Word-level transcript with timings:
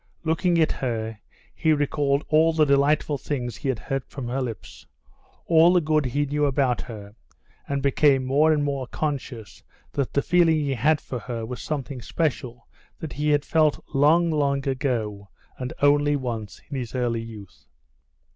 Looking 0.23 0.57
at 0.59 0.71
her, 0.71 1.19
he 1.53 1.73
recalled 1.73 2.25
all 2.27 2.53
the 2.53 2.65
delightful 2.65 3.19
things 3.19 3.55
he 3.57 3.69
had 3.69 3.77
heard 3.77 4.03
from 4.03 4.27
her 4.29 4.41
lips, 4.41 4.87
all 5.45 5.73
the 5.73 5.79
good 5.79 6.07
he 6.07 6.25
knew 6.25 6.45
about 6.45 6.81
her, 6.81 7.13
and 7.67 7.83
became 7.83 8.25
more 8.25 8.51
and 8.51 8.63
more 8.63 8.87
conscious 8.87 9.61
that 9.91 10.13
the 10.13 10.23
feeling 10.23 10.55
he 10.55 10.73
had 10.73 10.99
for 10.99 11.19
her 11.19 11.45
was 11.45 11.61
something 11.61 12.01
special 12.01 12.67
that 12.97 13.13
he 13.13 13.29
had 13.29 13.45
felt 13.45 13.83
long, 13.93 14.31
long 14.31 14.67
ago, 14.67 15.29
and 15.59 15.71
only 15.83 16.15
once, 16.15 16.59
in 16.67 16.77
his 16.79 16.95
early 16.95 17.21
youth. 17.21 17.65